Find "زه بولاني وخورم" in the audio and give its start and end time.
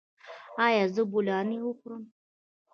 0.93-2.03